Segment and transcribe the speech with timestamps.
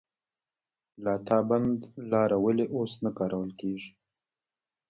[1.03, 1.79] لاتابند
[2.11, 3.91] لاره ولې اوس نه کارول کیږي؟